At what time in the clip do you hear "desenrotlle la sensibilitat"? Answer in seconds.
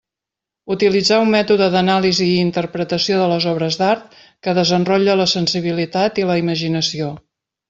4.61-6.25